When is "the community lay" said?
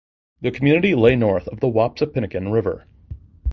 0.41-1.15